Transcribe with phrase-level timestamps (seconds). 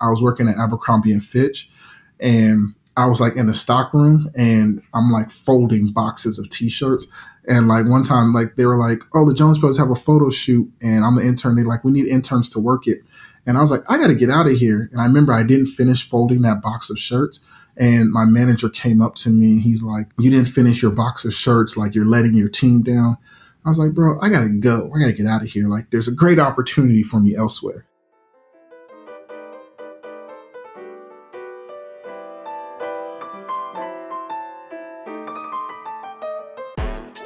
[0.00, 1.70] I was working at Abercrombie and Fitch,
[2.18, 7.08] and I was like in the stock room, and I'm like folding boxes of T-shirts.
[7.48, 10.30] And like one time, like they were like, "Oh, the Jonas Brothers have a photo
[10.30, 11.56] shoot," and I'm the intern.
[11.56, 13.00] They like, "We need interns to work it."
[13.46, 15.42] And I was like, "I got to get out of here." And I remember I
[15.42, 17.40] didn't finish folding that box of shirts,
[17.80, 21.24] and my manager came up to me and he's like, You didn't finish your box
[21.24, 23.16] of shirts, like you're letting your team down.
[23.64, 24.92] I was like, Bro, I gotta go.
[24.94, 25.66] I gotta get out of here.
[25.66, 27.86] Like, there's a great opportunity for me elsewhere.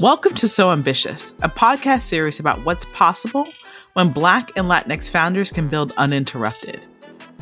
[0.00, 3.46] Welcome to So Ambitious, a podcast series about what's possible
[3.92, 6.84] when Black and Latinx founders can build uninterrupted.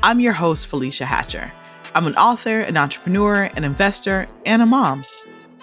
[0.02, 1.50] I'm your host, Felecia Hatcher.
[1.94, 5.02] I'm an author, an entrepreneur, an investor, and a mom.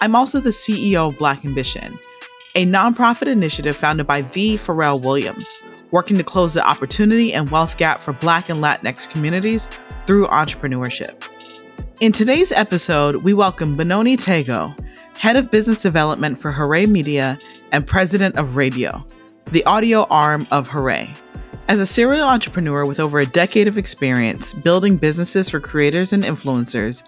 [0.02, 2.00] I'm also the CEO of Black Ambition,
[2.56, 5.58] a nonprofit initiative founded by the Pharrell Williams,
[5.92, 9.70] working to close the opportunity and wealth gap for Black and Latinx communities
[10.08, 11.24] through entrepreneurship.
[12.02, 14.76] In today's episode, we welcome Benoni Tagoe,
[15.20, 17.38] Head of Business Development for Hoorae Media
[17.74, 19.06] and President of Raedio,
[19.52, 21.14] the audio arm of Hoorae.
[21.68, 26.24] As a serial entrepreneur with over a decade of experience building businesses for creators and
[26.24, 27.04] influencers,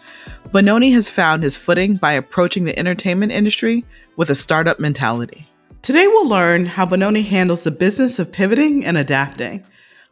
[0.51, 3.85] Benoni has found his footing by approaching the entertainment industry
[4.17, 5.47] with a startup mentality.
[5.81, 9.63] Today, we'll learn how Benoni handles the business of pivoting and adapting,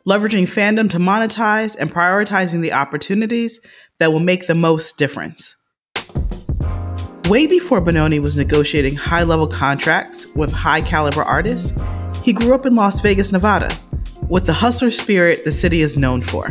[0.08, 3.60] leveraging fandom to monetize and prioritizing the opportunities
[3.98, 5.58] that will make the most difference.
[7.30, 11.80] Way before Benoni was negotiating high level contracts with high caliber artists,
[12.24, 13.70] he grew up in Las Vegas, Nevada
[14.30, 16.48] with the hustler spirit the city is known for.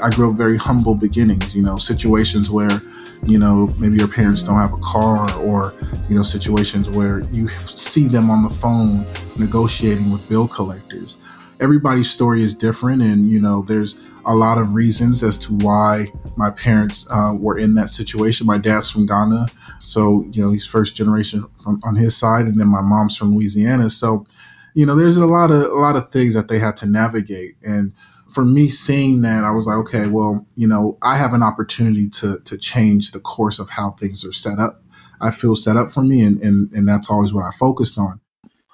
[0.00, 2.80] I grew up very humble beginnings, you know, situations where,
[3.26, 5.74] you know, maybe your parents don't have a car or,
[6.08, 9.04] you know, situations where you see them on the phone
[9.38, 11.18] negotiating with bill collectors.
[11.60, 16.12] Everybody's story is different, and, you know, there's a lot of reasons as to why
[16.36, 18.46] my parents uh, were in that situation.
[18.46, 19.48] My dad's from Ghana,
[19.80, 23.34] so, you know, he's first generation from, on his side, and then my mom's from
[23.34, 23.90] Louisiana.
[23.90, 24.26] So,
[24.74, 27.56] you know, there's a lot of a lot of things that they had to navigate.
[27.62, 27.92] And
[28.28, 32.08] for me seeing that, I was like, okay, well, you know, I have an opportunity
[32.10, 34.82] to to change the course of how things are set up.
[35.20, 38.20] I feel set up for me and and, and that's always what I focused on.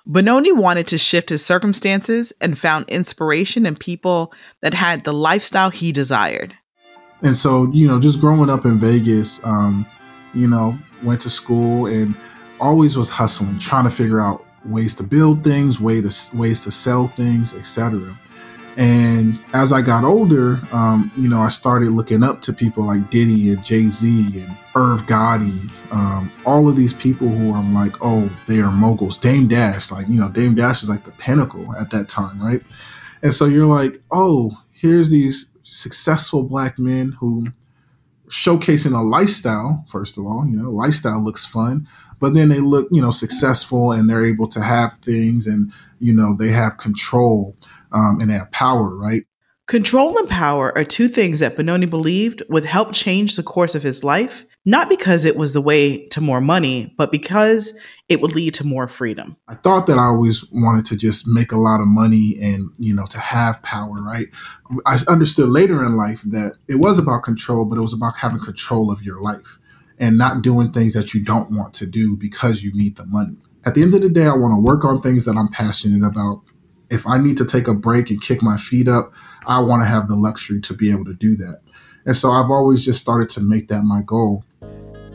[0.06, 5.71] Benoni wanted to shift his circumstances and found inspiration in people that had the lifestyle
[5.71, 6.56] he desired.
[7.22, 9.87] And so, you know, just growing up in Vegas, um,
[10.34, 12.15] you know, went to school and
[12.60, 16.71] always was hustling, trying to figure out ways to build things, way to, ways to
[16.71, 18.19] sell things, etc.
[18.80, 23.10] And as I got older, um, you know, I started looking up to people like
[23.10, 27.94] Diddy and Jay Z and Irv Gotti, um, all of these people who I'm like,
[28.00, 29.18] oh, they are moguls.
[29.18, 32.62] Dame Dash, like, you know, Dame Dash is like the pinnacle at that time, right?
[33.20, 37.48] And so you're like, oh, here's these successful black men who
[38.30, 41.86] showcasing a lifestyle, first of all, you know, lifestyle looks fun,
[42.18, 46.14] but then they look, you know, successful and they're able to have things and, you
[46.14, 47.54] know, they have control
[47.93, 49.25] um, and they have power, right?
[49.71, 53.84] Control and power are two things that Benoni believed would help change the course of
[53.84, 57.73] his life, not because it was the way to more money, but because
[58.09, 59.37] it would lead to more freedom.
[59.47, 62.93] I thought that I always wanted to just make a lot of money and, you
[62.93, 64.27] know, to have power, right?
[64.87, 68.41] I understood later in life that it was about control, but it was about having
[68.41, 69.57] control of your life
[70.01, 73.37] and not doing things that you don't want to do because you need the money.
[73.65, 76.05] At the end of the day, I want to work on things that I'm passionate
[76.05, 76.43] about.
[76.91, 79.12] If I need to take a break and kick my feet up,
[79.47, 81.61] I want to have the luxury to be able to do that.
[82.05, 84.45] And so I've always just started to make that my goal.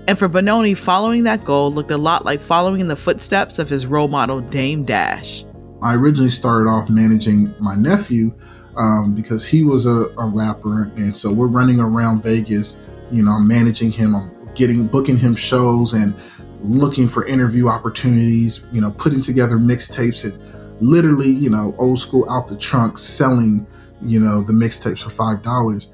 [0.07, 3.69] And for Benoni, following that goal looked a lot like following in the footsteps of
[3.69, 5.43] his role model, Dame Dash.
[5.81, 8.33] I originally started off managing my nephew
[8.77, 10.83] um, because he was a, a rapper.
[10.95, 12.77] And so we're running around Vegas,
[13.11, 16.15] you know, I'm managing him, I'm getting booking him shows and
[16.61, 20.39] looking for interview opportunities, you know, putting together mixtapes and
[20.81, 23.65] literally, you know, old school out the trunk selling,
[24.01, 25.93] you know, the mixtapes for five dollars.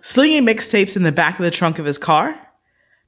[0.00, 2.38] Slinging mixtapes in the back of the trunk of his car?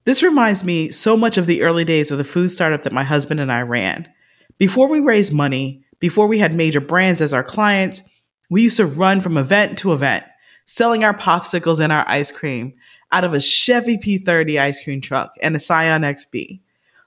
[0.05, 3.05] This reminds me so much of the early days of the food startup that my
[3.05, 4.09] husband and I ran.
[4.56, 8.03] Before we raised money, before we had major brands as our clients,
[8.50, 10.25] we used to run from event to event,
[10.64, 12.73] selling our popsicles and our ice cream,
[13.12, 16.61] out of a Chevy P30 ice cream truck and a Scion XB.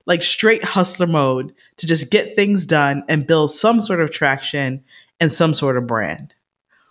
[0.06, 4.83] Like straight hustler mode to just get things done and build some sort of traction
[5.19, 6.33] and some sort of brand.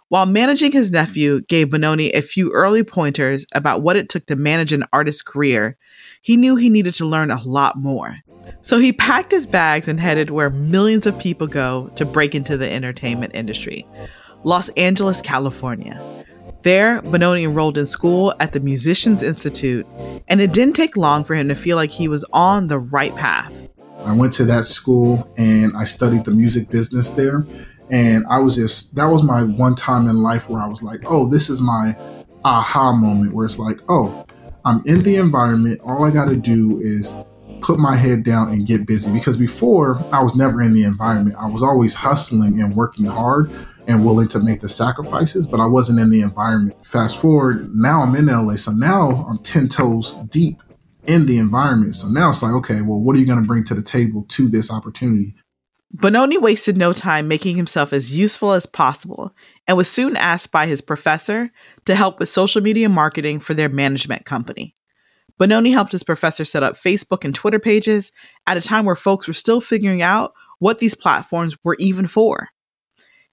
[0.09, 4.35] While managing his nephew gave Benoni a few early pointers about what it took to
[4.35, 5.77] manage an artist's career,
[6.21, 8.17] he knew he needed to learn a lot more.
[8.63, 12.57] So he packed his bags and headed where millions of people go to break into
[12.57, 13.87] the entertainment industry
[14.43, 16.20] Los Angeles, California.
[16.63, 19.87] There, Benoni enrolled in school at the Musicians Institute,
[20.29, 23.15] and it didn't take long for him to feel like he was on the right
[23.17, 23.53] path.
[24.05, 27.47] I went to that school and I studied the music business there.
[27.91, 31.01] And I was just, that was my one time in life where I was like,
[31.07, 31.97] oh, this is my
[32.45, 34.25] aha moment where it's like, oh,
[34.65, 35.81] I'm in the environment.
[35.83, 37.17] All I got to do is
[37.61, 39.13] put my head down and get busy.
[39.13, 41.37] Because before, I was never in the environment.
[41.39, 43.51] I was always hustling and working hard
[43.91, 46.87] and willing to make the sacrifices, but I wasn't in the environment.
[46.87, 48.55] Fast forward, now I'm in LA.
[48.55, 50.63] So now I'm 10 toes deep
[51.07, 51.95] in the environment.
[51.95, 54.25] So now it's like, okay, well, what are you going to bring to the table
[54.29, 55.35] to this opportunity?
[55.93, 59.35] Benoni wasted no time making himself as useful as possible
[59.67, 61.51] and was soon asked by his professor
[61.85, 64.77] to help with social media marketing for their management company.
[65.37, 68.13] Benoni helped his professor set up Facebook and Twitter pages
[68.47, 72.51] at a time where folks were still figuring out what these platforms were even for.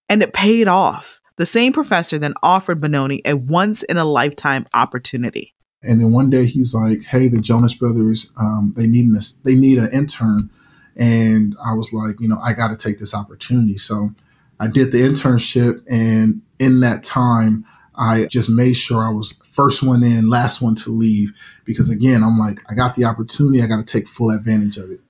[0.09, 1.19] And it paid off.
[1.37, 5.53] The same professor then offered Benoni a once in a lifetime opportunity.
[5.83, 9.55] And then one day he's like, "Hey, the Jonas Brothers, um, they need an, they
[9.55, 10.49] need an intern,"
[10.95, 14.11] and I was like, "You know, I got to take this opportunity." So
[14.59, 17.63] I did the internship, and in that time,
[17.95, 21.31] I just made sure I was first one in, last one to leave,
[21.65, 24.89] because again, I'm like, I got the opportunity, I got to take full advantage of
[24.89, 25.01] it.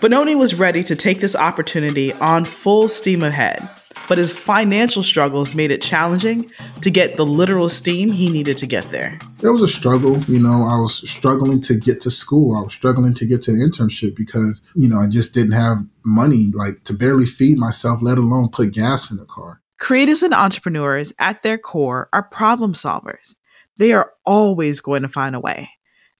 [0.00, 3.68] Benoni was ready to take this opportunity on full steam ahead
[4.08, 6.48] but his financial struggles made it challenging
[6.82, 9.18] to get the literal steam he needed to get there.
[9.38, 12.56] There was a struggle, you know, I was struggling to get to school.
[12.56, 15.84] I was struggling to get to the internship because, you know, I just didn't have
[16.04, 19.60] money like to barely feed myself, let alone put gas in the car.
[19.80, 23.36] Creatives and entrepreneurs at their core are problem solvers.
[23.76, 25.70] They are always going to find a way.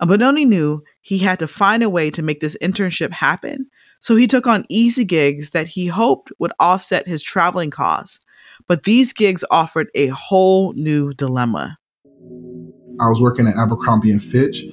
[0.00, 3.70] And Benoni knew he had to find a way to make this internship happen
[4.04, 8.20] so he took on easy gigs that he hoped would offset his traveling costs.
[8.68, 11.78] But these gigs offered a whole new dilemma.
[13.00, 14.66] I was working at Abercrombie and Fitch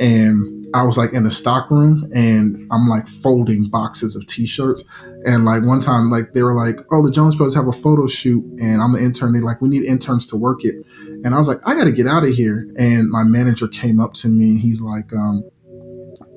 [0.00, 4.84] and I was like in the stock room and I'm like folding boxes of t-shirts.
[5.26, 8.08] And like one time, like they were like, Oh, the Jonas Brothers have a photo
[8.08, 9.32] shoot and I'm the intern.
[9.32, 10.74] They're like, we need interns to work it.
[11.22, 12.68] And I was like, I gotta get out of here.
[12.76, 14.50] And my manager came up to me.
[14.50, 15.44] and He's like, um,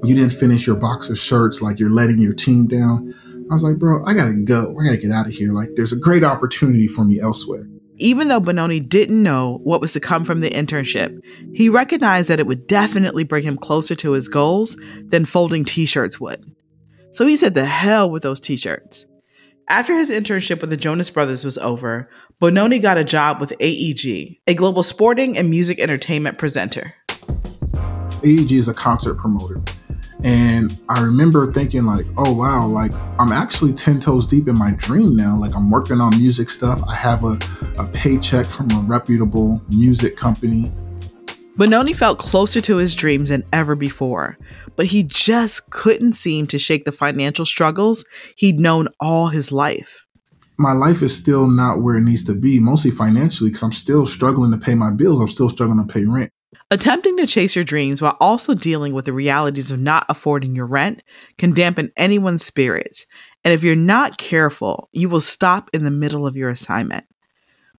[0.07, 3.13] you didn't finish your box of shirts, like you're letting your team down.
[3.49, 4.75] I was like, bro, I gotta go.
[4.79, 5.53] I gotta get out of here.
[5.53, 7.67] Like, there's a great opportunity for me elsewhere.
[7.97, 11.17] Even though Benoni didn't know what was to come from the internship,
[11.53, 15.85] he recognized that it would definitely bring him closer to his goals than folding t
[15.85, 16.43] shirts would.
[17.11, 19.05] So he said, the hell with those t shirts.
[19.67, 22.09] After his internship with the Jonas Brothers was over,
[22.39, 26.93] Benoni got a job with AEG, a global sporting and music entertainment presenter.
[28.23, 29.61] AEG is a concert promoter.
[30.23, 34.71] And I remember thinking like, oh wow, like I'm actually 10 toes deep in my
[34.77, 35.37] dream now.
[35.37, 36.81] Like I'm working on music stuff.
[36.87, 37.37] I have a,
[37.77, 40.71] a paycheck from a reputable music company.
[41.57, 44.37] Benoni felt closer to his dreams than ever before,
[44.75, 48.03] but he just couldn't seem to shake the financial struggles
[48.35, 50.05] he'd known all his life.
[50.57, 54.05] My life is still not where it needs to be, mostly financially, because I'm still
[54.05, 55.19] struggling to pay my bills.
[55.19, 56.31] I'm still struggling to pay rent.
[56.71, 60.65] Attempting to chase your dreams while also dealing with the realities of not affording your
[60.65, 61.03] rent
[61.37, 63.05] can dampen anyone's spirits.
[63.43, 67.05] And if you're not careful, you will stop in the middle of your assignment.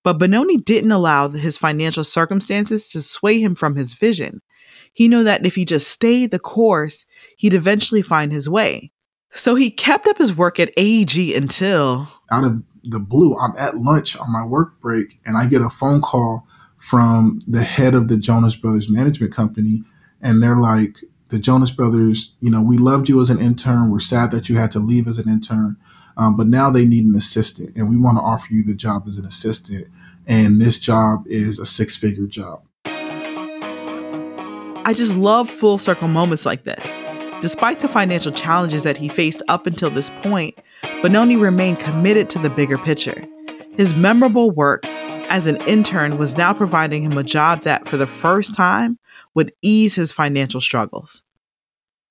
[0.04, 4.40] But Benoni didn't allow his financial circumstances to sway him from his vision.
[4.92, 8.92] He knew that if he just stayed the course, he'd eventually find his way.
[9.32, 12.06] So he kept up his work at AEG until.
[12.30, 15.68] Out of the blue, I'm at lunch on my work break and I get a
[15.68, 16.45] phone call
[16.86, 19.82] from the head of the Jonas Brothers management company.
[20.22, 20.98] And they're like,
[21.30, 23.90] the Jonas Brothers, you know, we loved you as an intern.
[23.90, 25.78] We're sad that you had to leave as an intern.
[26.16, 29.02] Um, but now they need an assistant and we want to offer you the job
[29.08, 29.88] as an assistant.
[30.28, 32.62] And this job is a six figure job.
[34.84, 37.00] I just love full circle moments like this.
[37.42, 40.56] Despite the financial challenges that he faced up until this point,
[41.02, 43.26] Benoni remained committed to the bigger picture.
[43.76, 44.86] His memorable work
[45.28, 48.98] as an intern was now providing him a job that, for the first time,
[49.34, 51.22] would ease his financial struggles.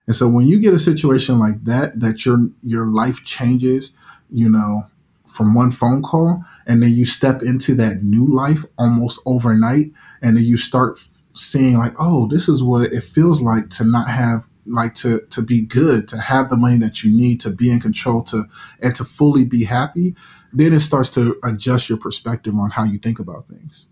[0.08, 3.94] And so when you get a situation like that, that your your life changes,
[4.30, 4.88] you know,
[5.26, 9.92] from one phone call, and then you step into that new life almost overnight,
[10.22, 11.00] and then you start
[11.32, 15.42] seeing like, oh, this is what it feels like to not have like to to
[15.42, 18.46] be good, to have the money that you need, to be in control, to
[18.82, 20.16] and to fully be happy
[20.60, 23.88] then it starts to adjust your perspective on how you think about things.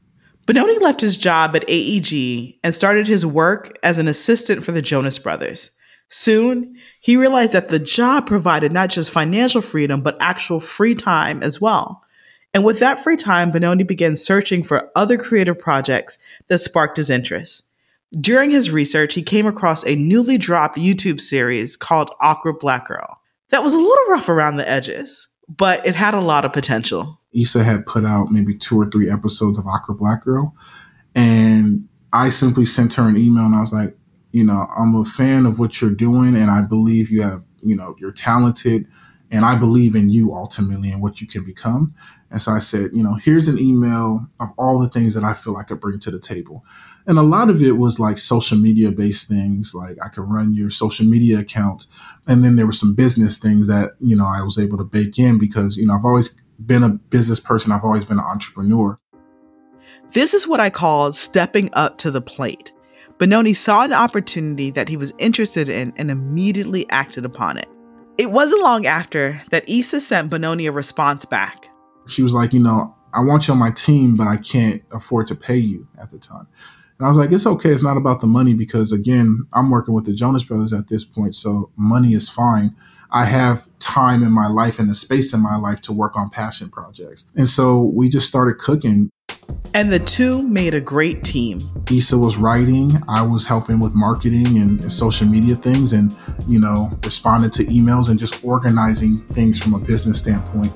[0.46, 4.82] Benoni left his job at AEG and started his work as an assistant for the
[4.82, 5.72] Jonas Brothers.
[6.10, 11.42] Soon, he realized that the job provided not just financial freedom, but actual free time
[11.42, 12.04] as well.
[12.54, 17.10] And with that free time, Benoni began searching for other creative projects that sparked his
[17.10, 17.66] interest.
[18.20, 23.20] During his research, he came across a newly dropped YouTube series called Awkward Black Girl
[23.54, 27.20] that was a little rough around the edges, but it had a lot of potential.
[27.34, 30.56] Issa had put out maybe two or three episodes of Awkward Black Girl,
[31.16, 33.98] and I simply sent her an email and I was like,
[34.32, 37.76] you know, I'm a fan of what you're doing, and I believe you have, you
[37.76, 38.88] know, you're talented,
[39.32, 41.94] and I believe in you ultimately and what you can become.
[42.34, 45.34] And so I said, you know, here's an email of all the things that I
[45.34, 46.66] feel I could bring to the table.
[47.06, 50.56] And a lot of it was like social media based things, like I could run
[50.56, 51.86] your social media account.
[52.28, 55.20] And then there were some business things that, you know, I was able to bake
[55.20, 58.98] in because, you know, I've always been a business person, I've always been an entrepreneur.
[60.12, 62.72] This is what I call stepping up to the plate.
[63.18, 67.68] Benoni saw an opportunity that he was interested in and immediately acted upon it.
[68.18, 71.70] It wasn't long after that Issa sent Benoni a response back
[72.08, 75.28] she was like, you know, I want you on my team, but I can't afford
[75.28, 76.48] to pay you at the time.
[77.04, 77.72] And I was like, it's okay.
[77.72, 81.04] It's not about the money because, again, I'm working with the Jonas Brothers at this
[81.04, 81.36] point.
[81.36, 82.78] So money is fine.
[83.12, 86.30] I have time in my life and the space in my life to work on
[86.30, 87.26] passion projects.
[87.36, 89.10] And so we just started cooking.
[89.74, 91.60] And the two made a great team.
[91.92, 96.16] Issa was writing, I was helping with marketing and, and, social media things and,
[96.48, 100.72] you know, responded to emails and just organizing things from a business standpoint.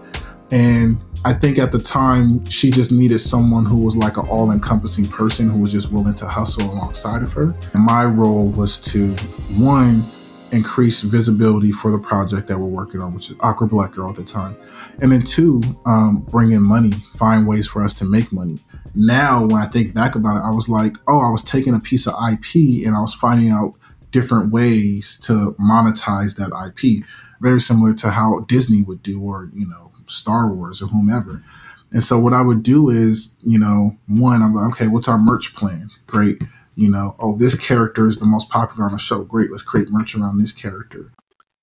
[0.52, 4.52] And I think at the time she just needed someone who was like an all
[4.52, 7.56] encompassing person who was just willing to hustle alongside of her.
[7.74, 9.14] And my role was to,
[9.58, 10.04] one,
[10.52, 14.16] increase visibility for the project that we're working on, which is Awkward Black Girl at
[14.16, 14.56] the time.
[15.02, 18.60] And then two, um, bring in money, find ways for us to make money.
[18.96, 21.80] Now, when I think back about it, I was like, oh, I was taking a
[21.80, 23.74] piece of IP and I was finding out
[24.12, 27.04] different ways to monetize that IP.
[27.42, 31.44] Very similar to how Disney would do, or, you know, Star Wars or whomever.
[31.92, 35.18] And so what I would do is, you know, one, I'm like, okay, what's our
[35.18, 35.90] merch plan?
[36.06, 36.42] Great.
[36.76, 39.24] You know, oh, this character is the most popular on the show.
[39.24, 39.50] Great.
[39.50, 41.12] Let's create merch around this character.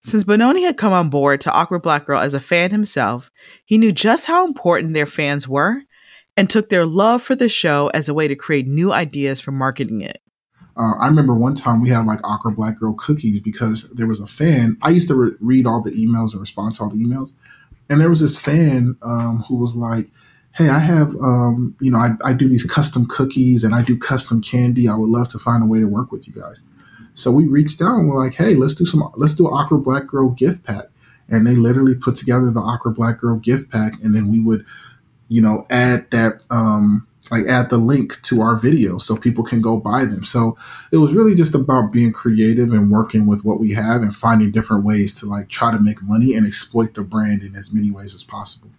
[0.02, 3.30] Since Benoni had come on board to Awkward Black Girl as a fan himself,
[3.64, 5.82] he knew just how important their fans were
[6.36, 9.52] and took their love for the show as a way to create new ideas for
[9.52, 10.20] marketing it.
[10.76, 14.20] Uh, I remember one time we had like Awkward Black Girl cookies because there was
[14.20, 14.76] a fan.
[14.82, 17.32] I used to re- read all the emails and respond to all the emails.
[17.88, 20.08] And there was this fan um, who was like,
[20.54, 23.98] hey, I have, um, you know, I, I do these custom cookies and I do
[23.98, 24.88] custom candy.
[24.88, 26.62] I would love to find a way to work with you guys.
[27.14, 29.84] So we reached out and we're like, hey, let's do some, let's do an awkward
[29.84, 30.84] black girl gift pack.
[31.28, 33.94] And they literally put together the awkward black girl gift pack.
[34.02, 34.64] And then we would,
[35.28, 39.60] you know, add that, um, like add the link to our video so people can
[39.60, 40.22] go buy them.
[40.24, 40.56] So
[40.92, 44.50] it was really just about being creative and working with what we have and finding
[44.50, 47.90] different ways to like try to make money and exploit the brand in as many
[47.90, 48.70] ways as possible.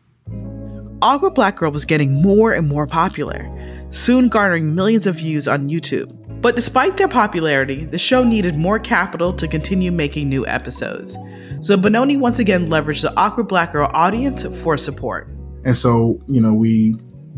[1.02, 3.50] Awkward Black Girl was getting more and more popular,
[3.90, 6.12] soon garnering millions of views on YouTube.
[6.42, 11.18] But despite their popularity, the show needed more capital to continue making new episodes.
[11.62, 15.28] So Benoni once again leveraged the Awkward Black Girl audience for support.
[15.64, 16.96] And so, you know, we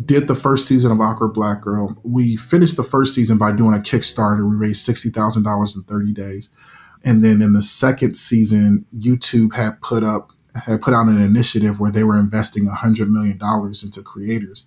[0.07, 1.95] did the first season of Awkward Black Girl.
[2.03, 4.49] We finished the first season by doing a Kickstarter.
[4.49, 6.49] We raised sixty thousand dollars in thirty days,
[7.05, 11.79] and then in the second season, YouTube had put up had put out an initiative
[11.79, 14.65] where they were investing hundred million dollars into creators.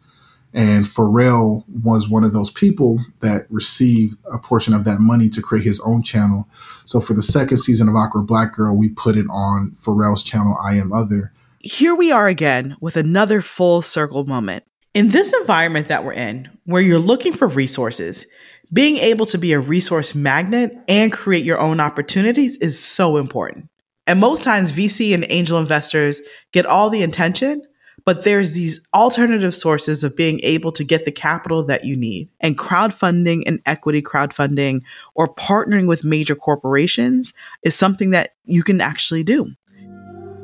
[0.53, 5.41] And Pharrell was one of those people that received a portion of that money to
[5.41, 6.49] create his own channel.
[6.85, 10.59] So for the second season of Awkward Black Girl, we put it on Pharrell's channel,
[10.61, 11.33] I Am Other.
[11.61, 14.65] Here we are again with another full circle moment.
[14.93, 18.27] In this environment that we're in, where you're looking for resources,
[18.73, 23.69] being able to be a resource magnet and create your own opportunities is so important.
[24.09, 26.21] And most times, VC and angel investors
[26.51, 27.63] get all the attention,
[28.05, 32.29] but there's these alternative sources of being able to get the capital that you need.
[32.41, 34.81] And crowdfunding and equity crowdfunding
[35.15, 37.33] or partnering with major corporations
[37.63, 39.53] is something that you can actually do.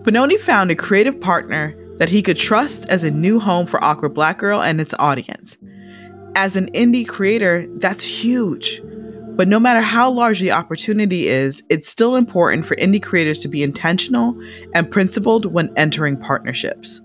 [0.05, 4.15] Benoni found a creative partner that he could trust as a new home for Awkward
[4.15, 5.59] Black Girl and its audience.
[6.35, 8.83] As an indie creator, that's huge.
[9.37, 13.49] But no matter how large the opportunity is, it's still important for indie creators to
[13.49, 14.41] be intentional
[14.75, 17.03] and principled when entering partnerships.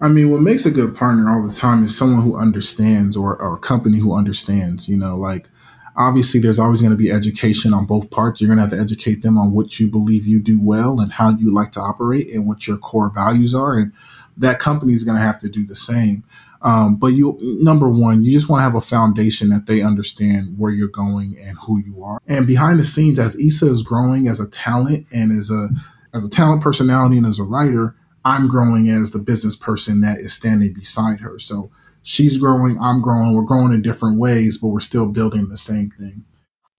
[0.00, 3.40] I mean, what makes a good partner all the time is someone who understands or,
[3.40, 5.48] or a company who understands, you know, like
[5.96, 8.40] obviously there's always going to be education on both parts.
[8.40, 11.12] You're going to have to educate them on what you believe you do well and
[11.12, 13.78] how you like to operate and what your core values are.
[13.78, 13.92] And
[14.36, 16.24] that company is going to have to do the same.
[16.62, 20.58] Um, but you, number one, you just want to have a foundation that they understand
[20.58, 22.20] where you're going and who you are.
[22.26, 25.70] And behind the scenes, as Issa is growing as a talent and as a
[26.12, 27.94] as a talent personality and as a writer,
[28.24, 31.38] I'm growing as the business person that is standing beside her.
[31.38, 31.70] So
[32.02, 35.90] she's growing, I'm growing, we're growing in different ways, but we're still building the same
[35.98, 36.24] thing.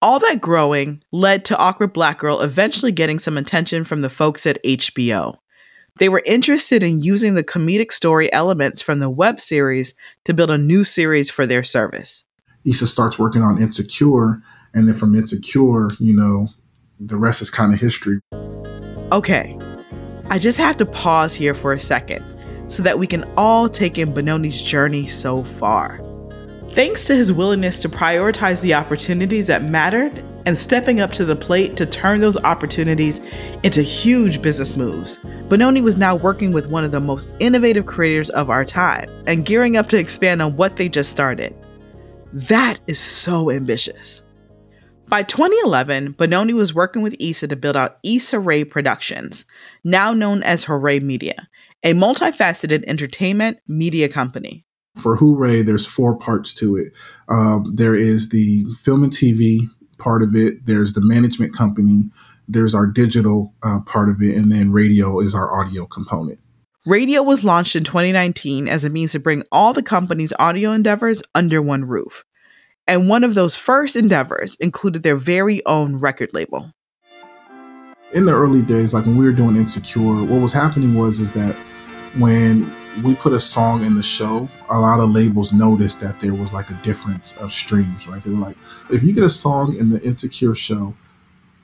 [0.01, 4.46] All that growing led to Awkward Black Girl eventually getting some attention from the folks
[4.46, 5.38] at HBO.
[5.98, 9.93] They were interested in using the comedic story elements from the web series
[10.25, 12.25] to build a new series for their service.
[12.65, 14.41] Issa starts working on Insecure,
[14.74, 16.48] and then from Insecure, you know,
[17.00, 18.19] the rest is kind of history.
[19.12, 19.57] Okay,
[20.29, 22.24] I just have to pause here for a second
[22.67, 26.00] so that we can all take in Benoni's journey so far.
[26.74, 31.36] Thanks to his willingness to prioritize the opportunities that mattered and stepping up to the
[31.36, 33.20] plate to turn those opportunities
[33.63, 35.18] into huge business moves,
[35.50, 39.46] Benoni was now working with one of the most innovative creators of our time and
[39.46, 41.54] gearing up to expand on what they just started.
[42.32, 44.24] That is so ambitious.
[45.10, 49.44] By 2011, Benoni was working with Issa to build out Issa Rae Productions,
[49.84, 51.50] now known as Hoorae Media,
[51.84, 54.66] a multifaceted entertainment media company.
[54.98, 56.93] For Hoorae, there's four parts to it.
[57.29, 62.10] Um, there is the film and TV part of it, there's the management company,
[62.48, 66.39] there's our digital uh, part of it, and then Raedio is our audio component.
[66.88, 71.21] Raedio was launched in 2019 as a means to bring all the company's audio endeavors
[71.36, 72.25] under one roof
[72.88, 76.74] and one of those first endeavors included their very own record label.
[78.13, 81.31] In the early days, like when we were doing Insecure, what was happening was is
[81.31, 81.55] that
[82.17, 82.69] when
[83.03, 86.53] we put a song in the show, a lot of labels noticed that there was
[86.53, 88.24] like a difference of streams, right?
[88.24, 88.57] They were like,
[88.89, 90.93] if you get a song in the Insecure show,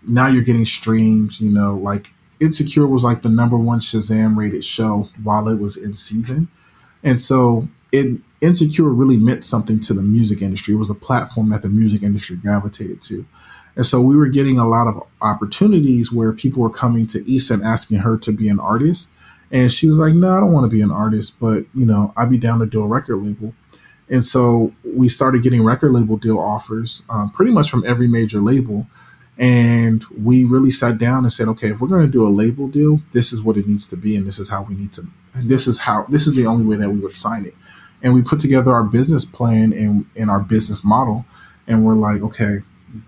[0.08, 2.08] now you're getting streams, you know, like
[2.40, 6.48] Insecure was like the number one Shazam rated show while it was in season.
[7.04, 10.76] And so it Insecure really meant something to the music industry.
[10.76, 13.26] It was a platform that the music industry gravitated to.
[13.76, 17.56] And so we were getting a lot of opportunities where people were coming to Issa
[17.56, 19.10] and asking her to be an artist.
[19.52, 22.14] And she was like, no, I don't want to be an artist, but you know,
[22.18, 23.54] I'd be down to do a record label.
[24.10, 28.40] And so we started getting record label deal offers um, pretty much from every major
[28.40, 28.88] label.
[29.38, 32.68] And we really sat down and said, okay, if we're going to do a label
[32.68, 34.16] deal, this is what it needs to be.
[34.16, 36.66] And this is how we need to, and this is how, this is the only
[36.66, 37.54] way that we would sign it
[38.02, 41.26] and we put together our business plan and, and our business model
[41.68, 42.60] and we're like okay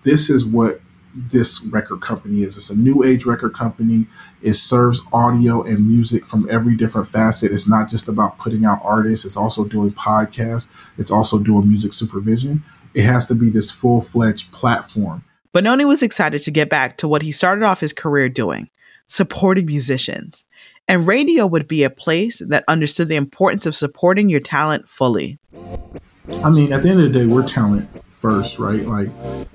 [0.04, 0.82] this is what
[1.14, 2.56] this record company is.
[2.56, 4.08] It's a new age record company.
[4.42, 7.52] It serves audio and music from every different facet.
[7.52, 9.26] It's not just about putting out artists.
[9.26, 10.72] It's also doing podcasts.
[10.98, 12.64] It's also doing music supervision.
[12.94, 15.24] It has to be this full-fledged platform.
[15.52, 18.70] Benoni was excited to get back to what he started off his career doing
[19.08, 20.46] supporting musicians.
[20.88, 25.40] And Raedio would be a place that understood the importance of supporting your talent fully.
[26.44, 28.86] I mean, at the end of the day, we're talent first, right?
[28.86, 29.10] Like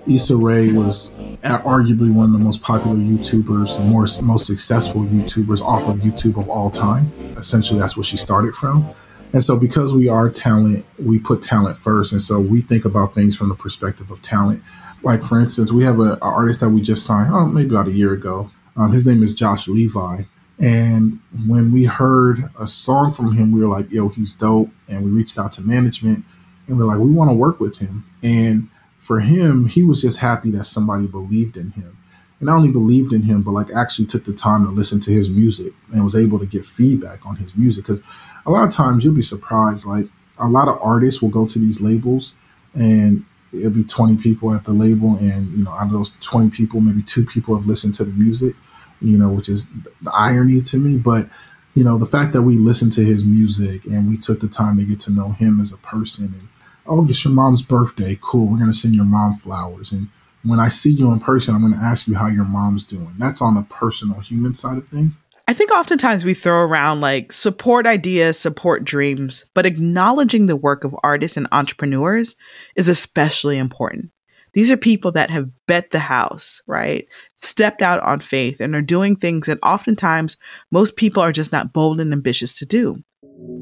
[0.07, 1.11] Issa Rae was
[1.42, 6.48] arguably one of the most popular YouTubers, more most successful YouTubers off of YouTube of
[6.48, 7.12] all time.
[7.37, 8.88] Essentially, that's what she started from.
[9.33, 13.14] And so, because we are talent, we put talent first, and so we think about
[13.14, 14.62] things from the perspective of talent.
[15.03, 17.92] Like, for instance, we have an artist that we just signed, oh, maybe about a
[17.92, 18.50] year ago.
[18.77, 20.22] Um, his name is Josh Levi,
[20.61, 24.70] and when we heard a song from him, we were like, yo, he's dope.
[24.88, 26.24] And we reached out to management
[26.66, 28.05] and we are like, we want to work with him.
[28.22, 31.96] And for him, he was just happy that somebody believed in him.
[32.40, 35.11] And not only believed in him, but like actually took the time to listen to
[35.11, 37.85] his music and was able to get feedback on his music.
[37.85, 38.03] Because
[38.46, 40.07] a lot of times you'll be surprised, like
[40.38, 42.35] a lot of artists will go to these labels
[42.74, 45.16] and it'll be 20 people at the label.
[45.16, 48.12] And, you know, out of those 20 people, maybe two people have listened to the
[48.12, 48.57] music
[49.05, 49.68] you know, which is
[50.03, 50.96] the irony to me.
[50.96, 51.29] But,
[51.74, 54.79] you know, the fact that we listened to his music and we took the time
[54.79, 56.48] to get to know him as a person and,
[56.87, 58.18] oh, it's your mom's birthday.
[58.20, 58.47] Cool.
[58.47, 59.92] We're going to send your mom flowers.
[59.92, 60.09] And
[60.42, 63.14] when I see you in person, I'm going to ask you how your mom's doing.
[63.18, 65.18] That's on the personal human side of things.
[65.47, 70.85] I think oftentimes we throw around like support ideas, support dreams, but acknowledging the work
[70.85, 72.37] of artists and entrepreneurs
[72.77, 74.11] is especially important.
[74.55, 77.07] These are people that have bet the house, right?
[77.40, 80.38] Stepped out on faith and are doing things that oftentimes
[80.70, 83.03] most people are just not bold and ambitious to do.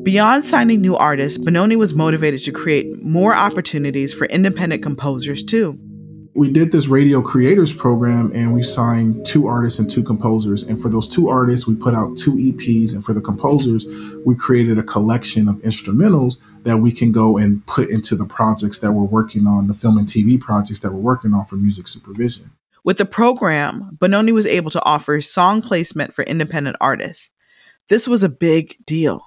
[0.02, 5.78] Beyond signing new artists, Benoni was motivated to create more opportunities for independent composers too
[6.34, 10.62] we did this Raedio creators program and we signed two artists and two composers.
[10.62, 12.94] And for those two artists, we put out two EPs.
[12.94, 13.84] And for the composers,
[14.24, 18.78] we created a collection of instrumentals that we can go and put into the projects
[18.78, 21.86] that we're working on, the film and TV projects that we're working on for music
[21.86, 22.50] supervision.
[22.82, 27.30] With the program, Benoni was able to offer song placement for independent artists.
[27.88, 29.22] This was a big deal.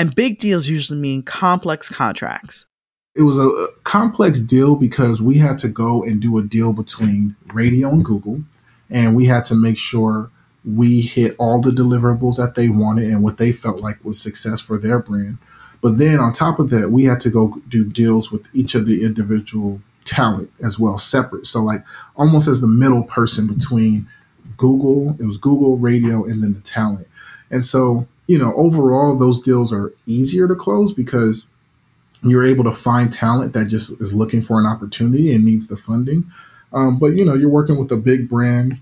[0.00, 2.66] And big deals usually mean complex contracts
[3.14, 3.50] it was a
[3.84, 8.42] complex deal because we had to go and do a deal between Raedio and Google,
[8.88, 10.30] and we had to make sure
[10.64, 14.60] we hit all the deliverables that they wanted and what they felt like was success
[14.60, 15.38] for their brand.
[15.80, 18.86] But then on top of that, we had to go do deals with each of
[18.86, 21.46] the individual talent as well, separate.
[21.46, 21.84] So like
[22.16, 24.06] almost as the middle person between
[24.56, 27.08] Google, it was Google Raedio and then the talent.
[27.50, 31.48] And so, you know, overall those deals are easier to close because
[32.22, 35.74] you're able to find talent that just is looking for an opportunity and needs the
[35.76, 36.30] funding.
[36.72, 38.78] Um, but you know, you're working with a big brand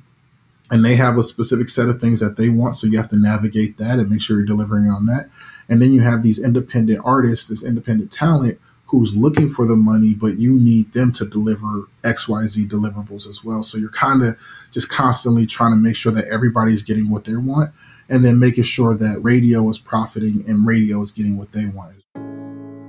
[0.71, 2.77] and they have a specific set of things that they want.
[2.77, 5.31] So you have to navigate that and make sure you're delivering on that.
[5.67, 10.13] And then you have these independent artists, this independent talent who's looking for the money,
[10.13, 13.63] but you need them to deliver XYZ deliverables as well.
[13.63, 14.37] So you're kind of
[14.73, 17.73] just constantly trying to make sure that everybody's getting what they want
[18.09, 22.05] and then making sure that Raedio is profiting and Raedio is getting what they want.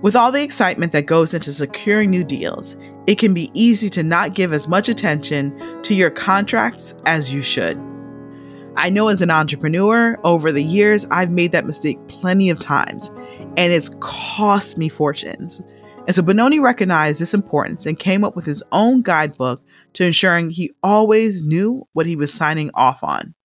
[0.02, 4.04] With all the excitement that goes into securing new deals, it can be easy to
[4.04, 7.78] not give as much attention to your contracts as you should.
[8.78, 13.10] I know as an entrepreneur, over the years, I've made that mistake plenty of times,
[13.58, 15.62] and it's cost me fortunes.
[16.08, 19.62] And so Benoni recognized this importance and came up with his own guidebook
[19.94, 23.36] to ensuring he always knew what he was signing off on.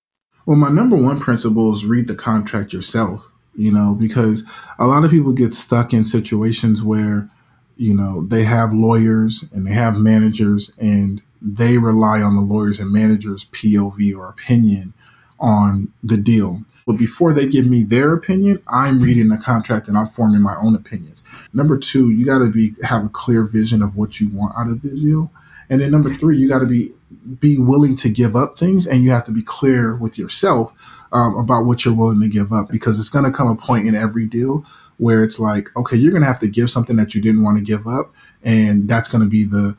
[0.47, 4.45] Well, my number one principle is read the contract yourself, you know, because
[4.79, 7.31] a lot of people get stuck in situations where,
[7.77, 12.79] you know, they have lawyers and they have managers and they rely on the lawyers
[12.79, 14.93] and managers' POV or opinion
[15.41, 16.63] on the deal.
[16.87, 20.57] But before they give me their opinion, I'm reading the contract and I'm forming my
[20.57, 21.23] own opinions.
[21.55, 24.69] Number two, you got to be have a clear vision of what you want out
[24.69, 25.33] of the deal.
[25.71, 26.93] And then number three, you got to be
[27.41, 30.73] be willing to give up things, and you have to be clear with yourself
[31.13, 33.87] um, about what you're willing to give up because it's going to come a point
[33.87, 34.65] in every deal
[34.99, 37.59] where it's like, okay, you're going to have to give something that you didn't want
[37.59, 39.77] to give up, and that's going to be the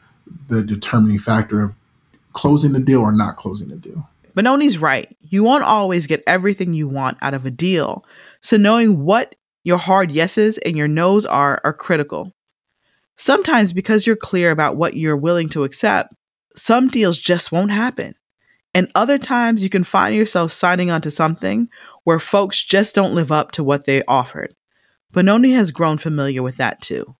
[0.47, 1.75] the determining factor of
[2.33, 4.09] closing the deal or not closing the deal.
[4.35, 5.15] Benoni's right.
[5.21, 8.05] You won't always get everything you want out of a deal.
[8.41, 12.31] So knowing what your hard yeses and your nos are are critical.
[13.17, 16.13] Sometimes because you're clear about what you're willing to accept,
[16.55, 18.15] some deals just won't happen.
[18.73, 21.69] And other times you can find yourself signing onto something
[22.03, 24.55] where folks just don't live up to what they offered.
[25.11, 27.15] Benoni has grown familiar with that too.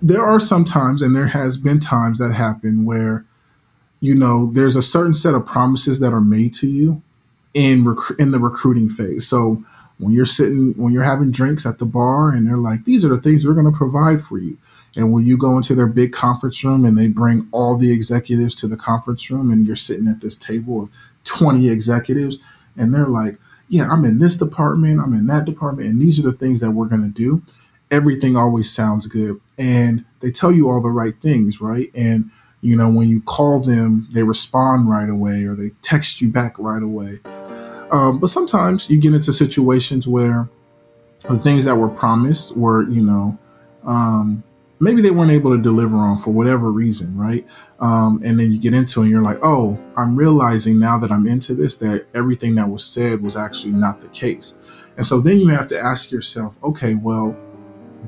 [0.00, 3.24] There are some times, and there has been times that happen where
[4.02, 7.00] you know, there's a certain set of promises that are made to you
[7.54, 9.26] in rec- in the recruiting phase.
[9.26, 9.64] So
[10.02, 13.08] when you're sitting, when you're having drinks at the bar, and they're like, "These are
[13.08, 14.58] the things we're going to provide for you,"
[14.96, 18.56] and when you go into their big conference room and they bring all the executives
[18.56, 20.90] to the conference room, and you're sitting at this table of
[21.22, 22.40] 20 executives,
[22.76, 23.38] and they're like,
[23.68, 26.72] "Yeah, I'm in this department, I'm in that department, and these are the things that
[26.72, 27.42] we're going to do."
[27.90, 31.90] Everything always sounds good, and they tell you all the right things, right?
[31.94, 36.28] And you know, when you call them, they respond right away or they text you
[36.28, 37.18] back right away.
[37.92, 40.48] Um, but sometimes you get into situations where
[41.28, 43.38] the things that were promised were, you know,
[43.84, 44.42] um,
[44.80, 47.46] maybe they weren't able to deliver on for whatever reason, right?
[47.78, 51.12] Um, and then you get into it and you're like, oh, I'm realizing now that
[51.12, 54.54] I'm into this that everything that was said was actually not the case.
[54.96, 57.36] And so then you have to ask yourself, okay, well,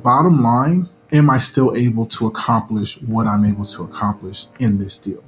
[0.03, 4.99] bottom line, am I still able to accomplish what I'm able to accomplish in this
[4.99, 5.23] deal?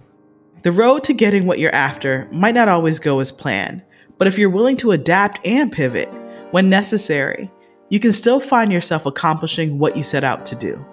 [0.62, 3.82] The road to getting what you're after might not always go as planned,
[4.18, 6.08] but if you're willing to adapt and pivot
[6.50, 7.50] when necessary,
[7.90, 10.84] you can still find yourself accomplishing what you set out to do.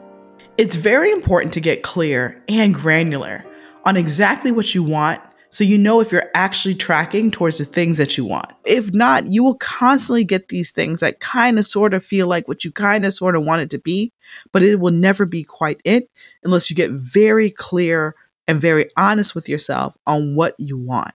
[0.58, 3.44] It's very important to get clear and granular
[3.86, 7.98] on exactly what you want so you know if you're actually tracking towards the things
[7.98, 8.52] that you want.
[8.66, 12.48] If not, you will constantly get these things that kind of sort of feel like
[12.48, 14.12] what you kind of sort of want it to be,
[14.52, 16.10] but it will never be quite it
[16.44, 18.16] unless you get very clear
[18.48, 21.14] and very honest with yourself on what you want.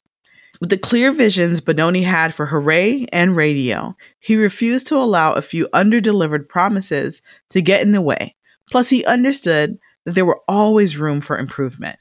[0.61, 5.42] With the clear visions Benoni had for Hoorae and Raedio, he refused to allow a
[5.42, 8.35] few underdelivered promises to get in the way.
[8.71, 11.99] Plus, he understood that there were always room for improvement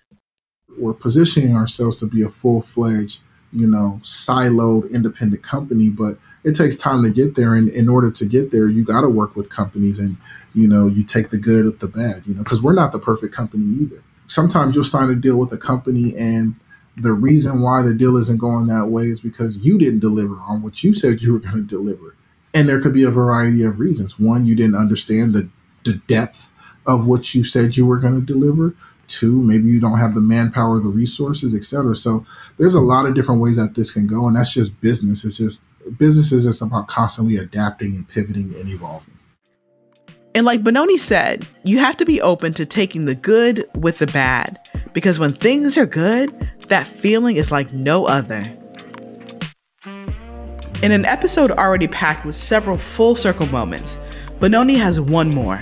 [0.77, 6.55] we're positioning ourselves to be a full fledged, you know, siloed independent company, but it
[6.55, 7.53] takes time to get there.
[7.53, 10.17] And in order to get there, you got to work with companies and,
[10.53, 12.99] you know, you take the good with the bad, you know, because we're not the
[12.99, 14.03] perfect company either.
[14.27, 16.55] Sometimes you'll sign a deal with a company and
[16.97, 20.63] the reason why the deal isn't going that way is because you didn't deliver on
[20.63, 22.15] what you said you were going to deliver.
[22.53, 24.19] And there could be a variety of reasons.
[24.19, 25.47] One, you didn't understand the,
[25.83, 26.51] the depth
[26.87, 28.73] of what you said you were going to deliver.
[29.05, 31.95] Two, maybe you don't have the manpower, the resources, etc.
[31.95, 32.25] So
[32.57, 35.23] there's a lot of different ways that this can go, and that's just business.
[35.23, 35.65] It's just
[35.97, 39.16] business is just about constantly adapting and pivoting and evolving.
[40.37, 44.05] And like Benoni said, you have to be open to taking the good with the
[44.05, 44.59] bad
[44.93, 46.31] because when things are good,
[46.67, 48.43] that feeling is like no other.
[50.83, 53.97] In an episode already packed with several full circle moments,
[54.39, 55.59] Benoni has one more.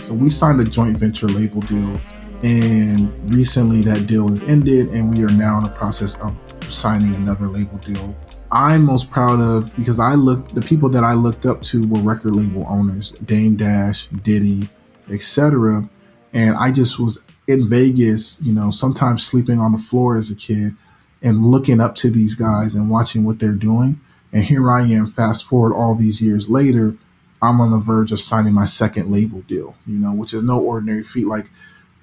[0.00, 2.00] So we signed a joint venture label deal,
[2.42, 6.40] and recently that deal has ended, and we are now in the process of
[6.72, 8.16] signing another label deal.
[8.54, 11.98] I'm most proud of because I looked the people that I looked up to were
[11.98, 14.68] record label owners, Dame Dash, Diddy,
[15.10, 15.88] etc.
[16.32, 20.36] And I just was in Vegas, you know, sometimes sleeping on the floor as a
[20.36, 20.76] kid
[21.20, 24.00] and looking up to these guys and watching what they're doing.
[24.32, 26.96] And here I am, fast forward all these years later,
[27.42, 30.60] I'm on the verge of signing my second label deal, you know, which is no
[30.60, 31.26] ordinary feat.
[31.26, 31.50] Like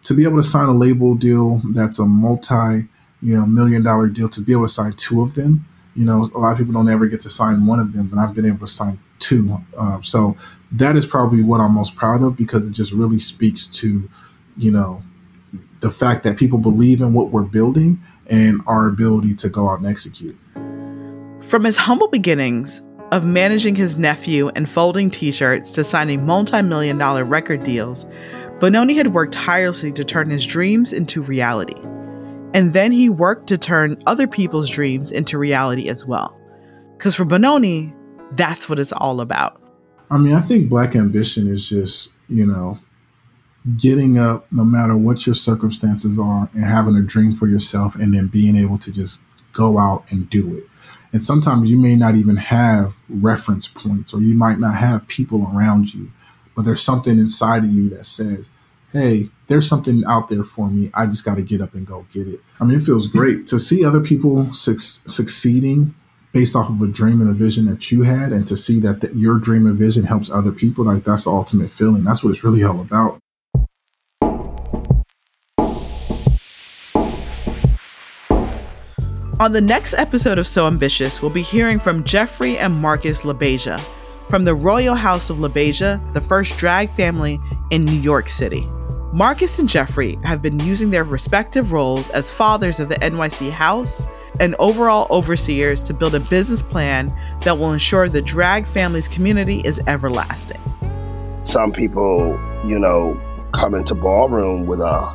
[0.04, 2.90] to be able to sign a label deal that's a multi,
[3.22, 6.30] you know, million dollar deal, to be able to sign two of them, you know,
[6.34, 8.46] a lot of people don't ever get to sign one of them, but I've been
[8.46, 9.62] able to sign two.
[9.78, 10.38] Um, so
[10.72, 14.10] that is probably what I'm most proud of because it just really speaks to,
[14.58, 15.04] you know,
[15.82, 19.80] the fact that people believe in what we're building and our ability to go out
[19.80, 20.38] and execute.
[21.42, 26.62] From his humble beginnings of managing his nephew and folding t shirts to signing multi
[26.62, 28.06] million dollar record deals,
[28.60, 31.82] Benoni had worked tirelessly to turn his dreams into reality.
[32.54, 36.38] And then he worked to turn other people's dreams into reality as well.
[36.98, 37.94] Because for Benoni,
[38.34, 39.62] that's what it's all about.
[40.10, 42.80] I mean, I think black ambition is just, you know,
[43.78, 48.14] getting up no matter what your circumstances are and having a dream for yourself and
[48.14, 50.66] then being able to just go out and do it.
[51.14, 55.50] And sometimes you may not even have reference points or you might not have people
[55.54, 56.12] around you,
[56.56, 58.50] but there's something inside of you that says,
[58.94, 60.90] hey, there's something out there for me.
[60.94, 62.40] I just got to get up and go get it.
[62.62, 65.94] I mean, it feels great to see other people su- succeeding
[66.32, 69.14] based off of a dream and a vision that you had and to see that
[69.14, 70.86] your dream and vision helps other people.
[70.86, 72.06] Like, that's the ultimate feeling.
[72.06, 73.20] That's what it's really all about.
[79.42, 83.84] On the next episode of So Ambitious, we'll be hearing from Jeffrey and Marcus LaBeija
[84.30, 87.38] from the Royal House of LaBeija, the first drag family
[87.72, 88.66] in New York City.
[89.13, 94.06] Marcus and Jeffrey have been using their respective roles as fathers of the NYC House
[94.39, 99.60] and overall overseers to build a business plan that will ensure the drag family's community
[99.65, 100.62] is everlasting.
[101.43, 103.19] Some people, you know,
[103.52, 105.13] come into ballroom with a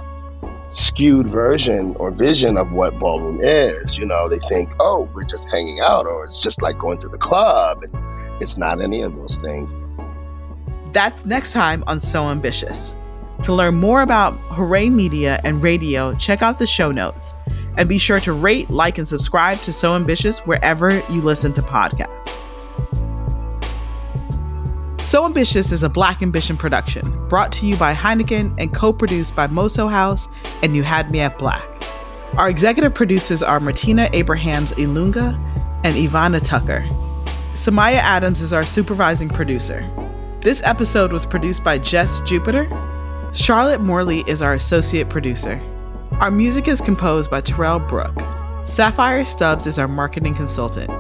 [0.69, 3.97] skewed version or vision of what ballroom is.
[3.97, 7.09] You know, they think, oh, we're just hanging out, or it's just like going to
[7.09, 7.83] the club.
[7.83, 9.73] And it's not any of those things.
[10.93, 12.95] That's next time on So Ambitious.
[13.43, 17.35] To learn more about Hoorae Media and Raedio, check out the show notes.
[17.77, 21.63] And be sure to rate, like, and subscribe to So Ambitious wherever you listen to
[21.63, 22.41] podcasts.
[25.03, 29.37] So Ambitious is a Black Ambition production, brought to you by Heineken and co produced
[29.37, 30.27] by Moso House
[30.63, 31.65] and You Had Me at Black.
[32.37, 35.39] Our executive producers are Martina Abrahams Ilunga
[35.85, 36.85] and Ivana Tucker.
[37.53, 39.89] Samaya Adams is our supervising producer.
[40.41, 42.69] This episode was produced by Jess Jupiter.
[43.37, 45.61] Charlotte Morley is our associate producer.
[46.13, 48.19] Our music is composed by Terrell Brook.
[48.65, 50.91] Sapphire Stubbs is our marketing consultant.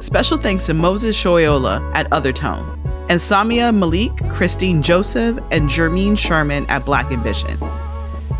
[0.00, 2.78] Special thanks to Moses Shoyola at Othertone
[3.10, 7.58] and Samia Malik, Christine Joseph, and Jermaine Sherman at Black Ambition.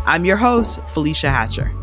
[0.05, 1.73] I'm your host, Felecia Hatcher.